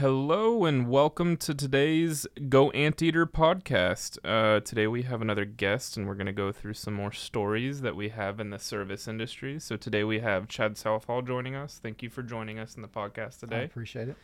[0.00, 4.16] Hello and welcome to today's Go Anteater podcast.
[4.24, 7.82] Uh, today we have another guest and we're going to go through some more stories
[7.82, 9.60] that we have in the service industry.
[9.60, 11.78] So today we have Chad Southall joining us.
[11.82, 13.58] Thank you for joining us in the podcast today.
[13.58, 14.16] I appreciate it.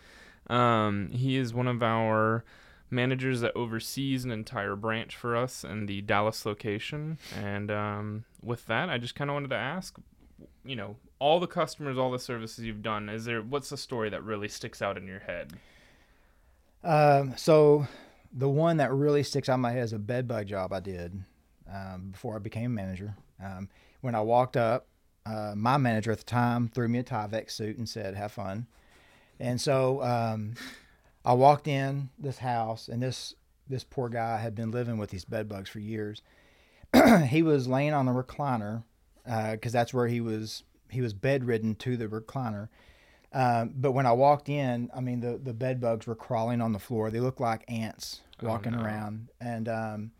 [0.51, 2.43] Um, he is one of our
[2.89, 7.19] managers that oversees an entire branch for us in the Dallas location.
[7.39, 9.95] And um, with that, I just kind of wanted to ask,
[10.65, 14.11] you know, all the customers, all the services you've done, is there what's the story
[14.11, 15.53] that really sticks out in your head?
[16.85, 17.87] Um, so
[18.33, 20.81] the one that really sticks out in my head is a bed bug job I
[20.81, 21.23] did
[21.73, 23.15] um, before I became manager.
[23.43, 23.69] Um,
[24.03, 24.87] when I walked up,
[25.25, 28.67] uh, my manager at the time threw me a Tyvek suit and said, "Have fun."
[29.41, 30.55] And so um,
[31.25, 33.35] I walked in this house, and this
[33.69, 36.23] this poor guy had been living with these bed bugs for years.
[37.27, 38.85] he was laying on the recliner
[39.25, 40.63] because that's where he was.
[40.91, 42.69] He was bedridden to the recliner.
[43.33, 46.73] Um, but when I walked in, I mean, the, the bed bugs were crawling on
[46.73, 47.11] the floor.
[47.11, 48.83] They looked like ants Oh, walking no.
[48.83, 49.29] around.
[49.41, 50.11] And um,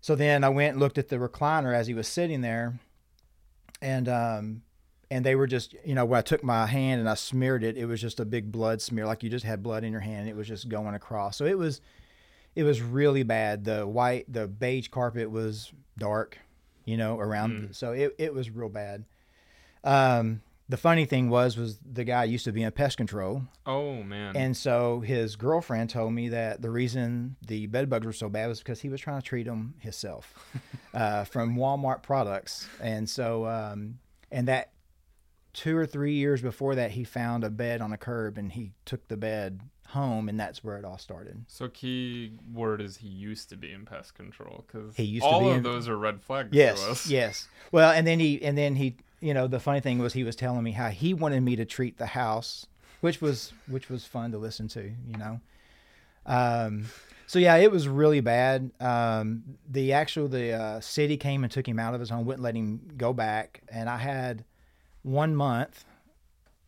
[0.00, 2.78] so then I went and looked at the recliner as he was sitting there.
[3.80, 4.62] And um,
[5.10, 7.76] and they were just, you know, when I took my hand and I smeared it,
[7.76, 10.28] it was just a big blood smear, like you just had blood in your hand.
[10.28, 11.36] It was just going across.
[11.36, 11.80] So it was,
[12.56, 13.64] it was really bad.
[13.64, 16.38] The white, the beige carpet was dark,
[16.84, 17.76] you know, around.
[17.76, 19.04] So it, it was real bad.
[19.86, 24.02] Um, the funny thing was, was the guy used to be in pest control, Oh
[24.02, 24.34] man.
[24.36, 28.48] and so his girlfriend told me that the reason the bed bugs were so bad
[28.48, 30.34] was because he was trying to treat them himself
[30.94, 33.98] uh, from Walmart products, and so um,
[34.32, 34.72] and that
[35.52, 38.72] two or three years before that, he found a bed on a curb and he
[38.84, 41.44] took the bed home, and that's where it all started.
[41.46, 45.30] So key word is he used to be in pest control because He used to
[45.30, 47.06] all be of in- those are red flags Yes, to us.
[47.08, 47.48] yes.
[47.70, 50.36] Well, and then he and then he, you know, the funny thing was he was
[50.36, 52.66] telling me how he wanted me to treat the house,
[53.00, 55.40] which was which was fun to listen to, you know.
[56.26, 56.86] Um,
[57.26, 58.70] so yeah, it was really bad.
[58.80, 62.42] Um, the actual the uh, city came and took him out of his home, wouldn't
[62.42, 64.44] let him go back, and I had
[65.02, 65.84] one month.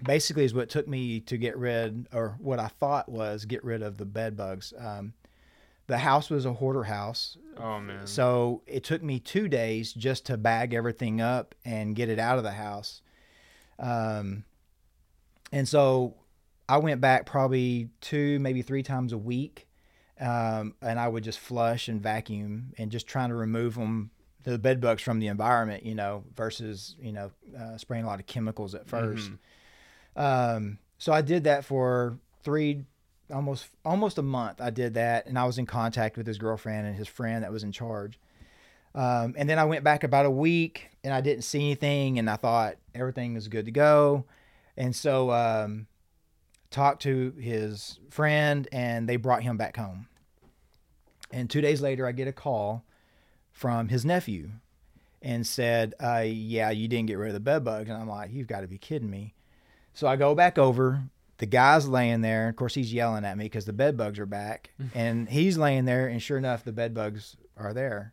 [0.00, 3.82] Basically, is what took me to get rid, or what I thought was get rid
[3.82, 4.72] of the bed bugs.
[4.78, 5.12] Um,
[5.88, 7.36] the house was a hoarder house.
[7.56, 8.06] Oh man.
[8.06, 12.38] So it took me two days just to bag everything up and get it out
[12.38, 13.02] of the house.
[13.78, 14.44] Um,
[15.50, 16.14] and so
[16.68, 19.66] I went back probably two, maybe three times a week.
[20.20, 24.10] Um, and I would just flush and vacuum and just trying to remove them,
[24.42, 28.20] the bed bugs from the environment, you know, versus, you know, uh, spraying a lot
[28.20, 29.38] of chemicals at 1st
[30.16, 32.84] Um, so I did that for three,
[33.32, 34.60] almost almost a month.
[34.60, 37.52] I did that, and I was in contact with his girlfriend and his friend that
[37.52, 38.18] was in charge.
[38.94, 42.28] Um, and then I went back about a week, and I didn't see anything, and
[42.28, 44.24] I thought everything was good to go.
[44.76, 45.86] And so um,
[46.70, 50.08] talked to his friend, and they brought him back home.
[51.30, 52.84] And two days later, I get a call
[53.52, 54.50] from his nephew,
[55.20, 58.32] and said, uh, "Yeah, you didn't get rid of the bed bugs." And I'm like,
[58.32, 59.34] "You've got to be kidding me."
[59.92, 61.02] So I go back over.
[61.38, 62.48] The guy's laying there.
[62.48, 65.84] Of course, he's yelling at me because the bed bugs are back, and he's laying
[65.84, 66.08] there.
[66.08, 68.12] And sure enough, the bed bugs are there.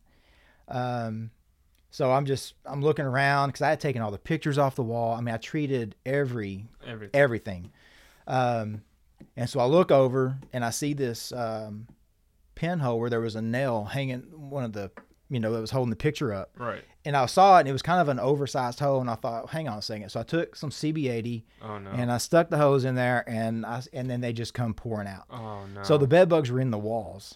[0.67, 1.31] Um,
[1.91, 4.83] so I'm just I'm looking around because I had taken all the pictures off the
[4.83, 5.15] wall.
[5.15, 7.09] I mean, I treated every Everything.
[7.19, 7.71] everything.
[8.27, 8.81] Um,
[9.37, 11.87] and so I look over and I see this um,
[12.55, 14.91] pinhole where there was a nail hanging one of the
[15.29, 16.83] you know that was holding the picture up Right.
[17.05, 19.49] And I saw it, and it was kind of an oversized hole, and I thought,
[19.51, 20.09] hang on a second.
[20.09, 21.91] So I took some CB80 Oh no.
[21.91, 25.07] and I stuck the hose in there, and I and then they just come pouring
[25.07, 25.23] out.
[25.29, 25.83] oh no.
[25.83, 27.35] So the bed bugs were in the walls.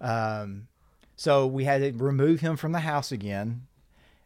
[0.00, 0.68] Um,
[1.16, 3.66] so we had to remove him from the house again,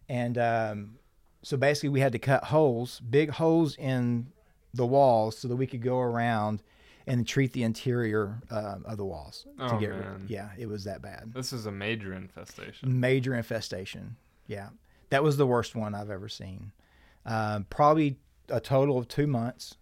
[0.08, 0.96] and um,
[1.42, 4.32] so basically we had to cut holes, big holes in
[4.74, 6.62] the walls, so that we could go around
[7.06, 10.20] and treat the interior um, of the walls to Oh, get man.
[10.22, 10.30] rid.
[10.30, 13.00] Yeah, it was that bad this is a major infestation.
[13.00, 14.16] major infestation.
[14.50, 14.70] Yeah,
[15.10, 16.72] that was the worst one I've ever seen.
[17.24, 18.16] Um, probably
[18.48, 19.76] a total of two months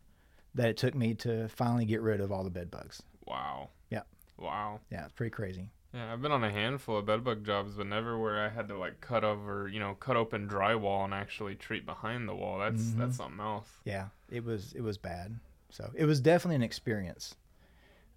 [0.54, 3.02] that it took me to finally get rid of all the bed bugs.
[3.26, 3.70] Wow.
[3.88, 4.02] Yeah.
[4.36, 4.80] Wow.
[4.90, 5.70] Yeah, it's pretty crazy.
[5.94, 8.76] Yeah, I've been on a handful of bedbug jobs, but never where I had to
[8.76, 12.58] like cut over, you know, cut open drywall and actually treat behind the wall.
[12.58, 13.00] That's Mm-hmm.
[13.00, 13.68] that's something else.
[13.84, 15.38] Yeah, it was it was bad.
[15.70, 17.34] So it was definitely an experience.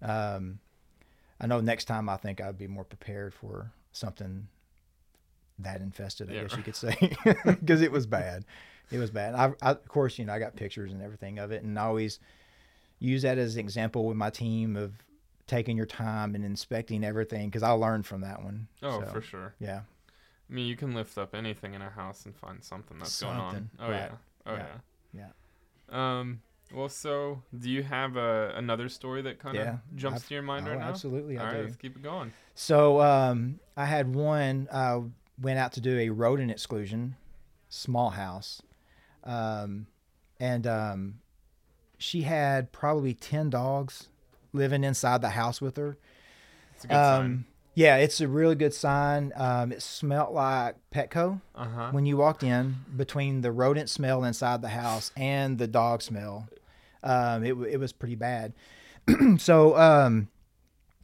[0.02, 0.58] Um,
[1.40, 4.48] I know next time I think I'd be more prepared for something
[5.58, 6.30] that infested.
[6.30, 6.96] I Yeah, guess you could say
[7.44, 8.44] because it was bad.
[8.90, 9.34] It was bad.
[9.34, 11.82] I, I, of course, you know, I got pictures and everything of it, and I
[11.84, 12.18] always
[12.98, 14.92] use that as an example with my team of
[15.46, 18.68] taking your time and inspecting everything because I learned from that one.
[18.82, 19.54] Oh, So, for sure.
[19.58, 19.80] Yeah.
[20.50, 23.36] I mean, you can lift up anything in a house and find something that's going
[23.38, 23.70] on.
[23.80, 24.10] Oh right.
[24.10, 24.16] yeah.
[24.46, 24.66] Oh Yeah.
[25.12, 25.28] yeah.
[26.20, 26.40] Um,
[26.72, 30.34] Well, so do you have a, another story that kind of Yeah, jumps I've- to
[30.34, 30.88] your mind oh, right now?
[30.88, 31.62] absolutely, I All right, do.
[31.64, 32.32] let's keep it going.
[32.54, 34.68] So um, I had one.
[34.70, 35.00] Uh,
[35.40, 37.16] went out to do a rodent exclusion,
[37.68, 38.62] small house,
[39.24, 39.86] um,
[40.40, 41.14] and um,
[41.98, 44.08] she had probably ten dogs
[44.52, 45.96] living inside the house with her.
[46.74, 47.20] It's a good sign.
[47.24, 47.44] Um,
[47.74, 49.32] yeah, it's a really good sign.
[49.34, 51.88] Um, it smelled like Petco Uh huh.
[51.92, 52.76] when you walked in.
[52.94, 56.48] Between the rodent smell inside the house and the dog smell,
[57.02, 58.52] um, it it was pretty bad.
[59.38, 60.28] so um,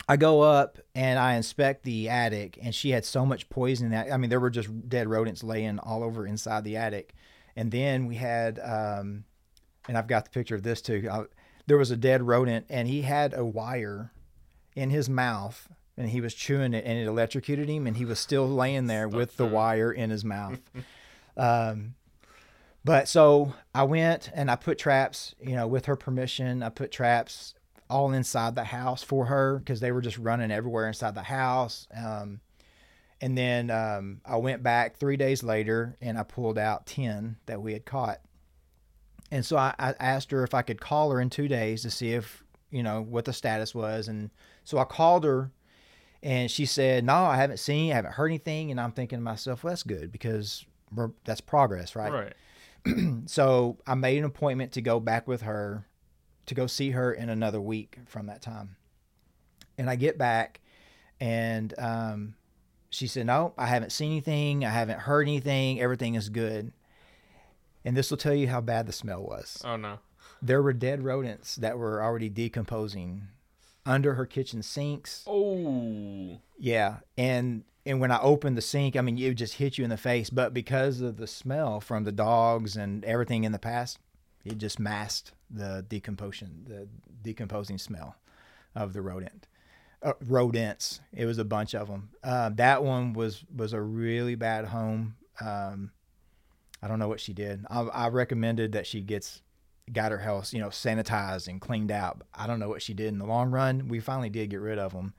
[0.09, 3.93] I go up and I inspect the attic, and she had so much poison in
[3.93, 4.11] that.
[4.11, 7.15] I mean, there were just dead rodents laying all over inside the attic.
[7.55, 9.25] And then we had, um,
[9.87, 11.07] and I've got the picture of this too.
[11.11, 11.25] I,
[11.67, 14.11] there was a dead rodent, and he had a wire
[14.75, 15.69] in his mouth,
[15.99, 19.09] and he was chewing it, and it electrocuted him, and he was still laying there
[19.09, 20.61] with the wire in his mouth.
[21.37, 21.95] um,
[22.83, 26.63] but so I went and I put traps, you know, with her permission.
[26.63, 27.53] I put traps
[27.91, 31.87] all inside the house for her because they were just running everywhere inside the house.
[31.97, 32.41] Um,
[33.21, 37.61] and then um, I went back three days later and I pulled out 10 that
[37.61, 38.21] we had caught.
[39.31, 41.91] And so I, I asked her if I could call her in two days to
[41.91, 44.09] see if, you know, what the status was.
[44.09, 44.31] And
[44.65, 45.51] so I called her
[46.23, 48.71] and she said, No, I haven't seen, I haven't heard anything.
[48.71, 50.65] And I'm thinking to myself, well, that's good because
[50.95, 52.35] we're, that's progress, right?
[52.87, 53.23] Right.
[53.27, 55.88] so I made an appointment to go back with her
[56.49, 58.77] to go see her in another week from that time.
[59.77, 60.61] And I get back
[61.21, 62.35] and um,
[62.91, 64.65] she said, No, I haven't seen anything.
[64.65, 65.81] I haven't heard anything.
[65.81, 66.73] Everything is good.
[67.85, 69.63] And this will tell you how bad the smell was.
[69.65, 69.99] Oh no.
[70.43, 73.29] There were dead rodents that were already decomposing
[73.87, 75.25] under her kitchen sinks.
[75.27, 76.39] Oh.
[76.59, 79.85] Yeah, and and when I opened the sink, I mean, it would just hit you
[79.85, 80.29] in the face.
[80.31, 83.99] But because of the smell from the dogs and everything in the past,
[84.45, 86.89] it just masked the decomposition, the
[87.23, 88.17] decomposing smell
[88.75, 89.47] of the rodent.
[90.03, 91.01] Uh, rodents.
[91.13, 92.11] It was a bunch of them.
[92.23, 95.17] Uh, that one was was a really bad home.
[95.41, 95.91] Um,
[96.83, 97.67] I don't know what she did.
[97.69, 99.43] I, I recommended that she gets
[99.93, 102.23] got her house, you know, sanitized and cleaned out.
[102.35, 103.89] I don't know what she did in the long run.
[103.89, 105.15] We finally did get rid of them.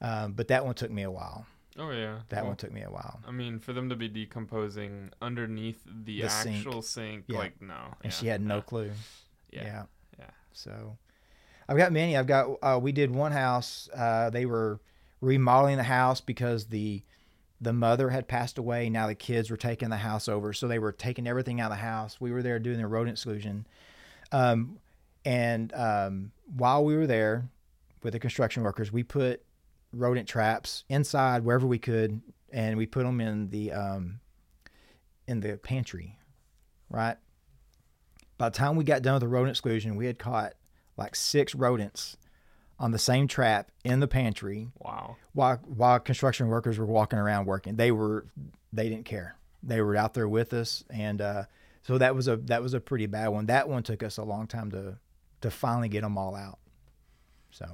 [0.00, 1.46] Um, but that one took me a while.
[1.78, 2.18] Oh yeah.
[2.28, 3.20] That Well, one took me a while.
[3.26, 6.56] I mean, for them to be decomposing underneath the, The sink.
[6.58, 7.38] actual sink, Yeah.
[7.38, 7.74] like no.
[8.02, 8.90] And yeah, she had no clue.
[9.50, 9.62] Yeah.
[9.64, 9.82] Yeah.
[10.18, 10.30] Yeah.
[10.52, 10.96] So
[11.68, 12.16] I've got many.
[12.16, 13.88] I've got, uh, we did one house.
[13.94, 14.80] Uh, they were
[15.20, 17.02] remodeling the house because the,
[17.60, 18.90] the mother had passed away.
[18.90, 20.52] Now the kids were taking the house over.
[20.52, 22.20] So they were taking everything out of the house.
[22.20, 23.66] We were there doing the rodent exclusion.
[24.30, 24.78] Um,
[25.24, 27.48] and um, while we were there
[28.02, 29.42] with the construction workers, we put
[29.92, 32.20] rodent traps inside wherever we could,
[32.52, 34.20] and we put them in the um,
[35.26, 36.18] in the pantry,
[36.90, 37.16] right?
[38.38, 40.54] By the time we got done with the rodent exclusion, we had caught
[40.96, 42.16] like six rodents
[42.78, 45.16] on the same trap in the pantry Wow.
[45.32, 47.76] while while construction workers were walking around working.
[47.76, 48.26] They were
[48.72, 49.36] they didn't care.
[49.62, 51.44] They were out there with us, and uh,
[51.82, 53.46] so that was a that was a pretty bad one.
[53.46, 54.98] That one took us a long time to
[55.42, 56.58] to finally get them all out.
[57.50, 57.66] So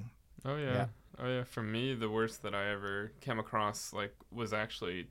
[0.44, 0.73] Oh yeah.
[0.73, 0.87] Yeah.
[1.20, 1.44] Oh yeah.
[1.44, 5.09] For me, the worst that I ever came across like was actually.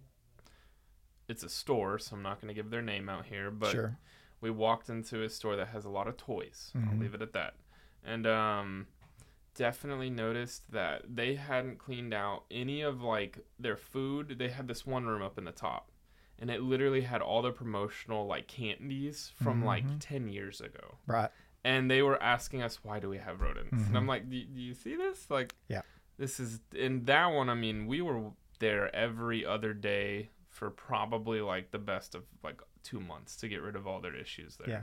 [1.28, 3.98] It's a store, so I'm not going to give their name out here, but sure,
[4.40, 6.72] we walked into a store that has a lot of toys.
[6.74, 7.00] I'll Mhm.
[7.02, 7.56] leave it at that.
[8.04, 8.88] And um
[9.54, 14.36] definitely noticed that they hadn't cleaned out any of like their food.
[14.38, 15.92] They had this one room up in the top.
[16.40, 19.98] And it literally had all the promotional like candies from like Mhm.
[20.00, 21.00] 10 years ago.
[21.08, 21.32] right,
[21.66, 23.88] And they were asking us why do we have rodents?
[23.88, 25.30] And I'm like, do, do you see this?
[25.32, 25.82] Like Yeah.
[26.18, 31.42] This is in that one, I mean, we were there every other day for probably
[31.42, 34.70] like the best of like 2 months to get rid of all their issues there.
[34.70, 34.82] Yeah.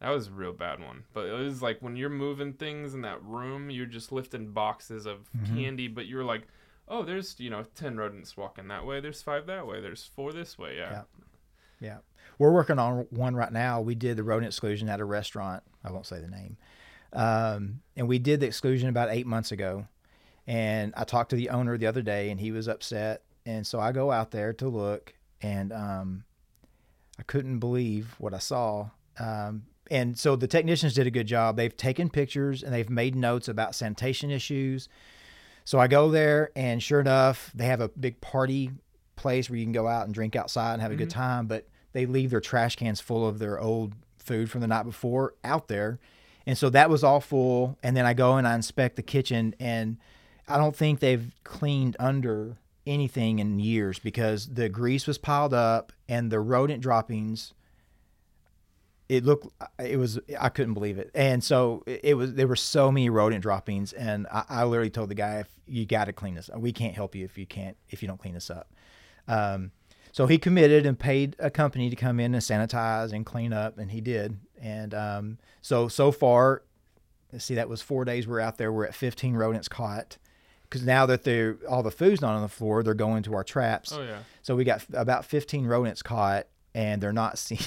[0.00, 1.04] That was a real bad one.
[1.12, 5.04] But it was like when you're moving things in that room, you're just lifting boxes
[5.04, 5.46] of Mhm.
[5.56, 6.46] candy, but you're like,
[6.88, 9.00] oh, there's, you know, 10 rodents walking that way.
[9.00, 9.80] There's five that way.
[9.82, 10.76] There's four this way.
[10.78, 10.90] Yeah.
[10.90, 11.02] Yeah.
[11.80, 11.98] yeah.
[12.38, 13.82] We're working on one right now.
[13.82, 15.62] We did the rodent exclusion at a restaurant.
[15.84, 16.56] I won't say the name,
[17.12, 19.86] um, and we did the exclusion about eight months ago.
[20.46, 23.22] And I talked to the owner the other day, and he was upset.
[23.46, 26.24] And so I go out there to look, and um,
[27.18, 28.90] I couldn't believe what I saw.
[29.18, 31.56] Um, and so the technicians did a good job.
[31.56, 34.88] They've taken pictures and they've made notes about sanitation issues.
[35.64, 38.70] So I go there, and sure enough, they have a big party
[39.16, 41.46] place where you can go out and drink outside and have a good time.
[41.46, 45.34] But they leave their trash cans full of their old food from the night before
[45.44, 45.98] out there.
[46.46, 47.78] And so that was all full.
[47.82, 49.98] And then I go and I inspect the kitchen, and
[50.50, 55.92] I don't think they've cleaned under anything in years because the grease was piled up
[56.08, 57.54] and the rodent droppings
[59.10, 59.48] it looked
[59.80, 63.42] it was I couldn't believe it, and so it, was there were so many rodent
[63.42, 66.94] droppings, and I, I literally told the guy, you got to clean this, we can't
[66.94, 68.72] help you if you can't if you don't clean this up.
[69.26, 69.72] Um,
[70.12, 73.78] so he committed and paid a company to come in and sanitize and clean up,
[73.78, 74.38] and he did.
[74.62, 76.62] And um, so so far,
[77.36, 78.72] see, that was four days we're out there.
[78.72, 80.18] We're at 15 rodents caught.
[80.70, 83.42] Because now that they're all the food's not on the floor, they're going to our
[83.44, 83.92] traps.
[83.92, 84.20] Oh yeah.
[84.42, 87.60] So we got about 15 rodents caught, and they're not seeing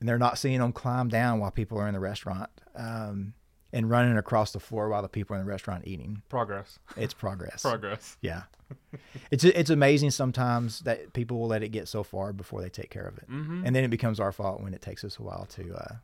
[0.00, 3.34] they're not seeing them climb down while people are in the restaurant um,
[3.72, 6.22] and running across the floor while the people are in the restaurant eating.
[6.28, 6.78] Progress.
[6.96, 7.62] It's progress.
[7.70, 8.16] Progress.
[8.22, 8.42] Yeah,
[9.32, 12.90] it's it's amazing sometimes that people will let it get so far before they take
[12.90, 13.62] care of it, Mm-hmm.
[13.66, 15.74] and then it becomes our fault when it takes us a while to.
[15.74, 15.94] Uh,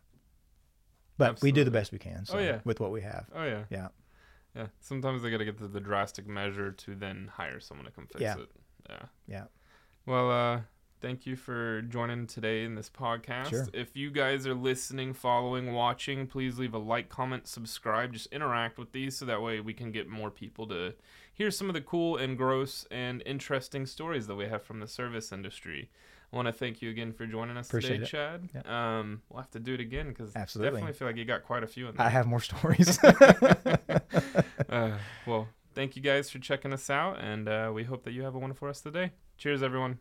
[1.16, 2.24] but we do the best we can.
[2.24, 2.58] So, Oh, yeah.
[2.64, 3.26] with what we have.
[3.32, 3.62] Oh yeah.
[3.70, 3.88] Yeah.
[4.54, 4.66] Yeah.
[4.80, 8.20] Sometimes they gotta get to the drastic measure to then hire someone to come fix
[8.20, 8.38] Yeah.
[8.38, 8.50] it.
[8.88, 9.02] Yeah.
[9.26, 9.44] Yeah.
[10.06, 10.61] Well, uh,
[11.00, 13.50] thank you for joining today in this podcast.
[13.50, 13.66] Sure.
[13.73, 18.12] If you guys are listening, following, watching, please leave a like, comment, subscribe.
[18.12, 20.94] Just interact with these so that way we can get more people to
[21.32, 24.87] hear some of the cool and gross and interesting stories that we have from the
[24.87, 25.90] service industry.
[26.35, 28.09] I want to thank you again for joining us Appreciate today, it.
[28.09, 28.67] Chad.
[28.67, 30.81] Um, we'll have to do it again because Absolutely.
[30.81, 32.05] definitely feel like you got quite a few in there.
[32.05, 32.99] I have more stories.
[34.69, 38.23] uh, well, thank you guys for checking us out, and uh, we hope that you
[38.23, 39.12] have a wonderful rest of the day.
[39.38, 40.00] Cheers, everyone.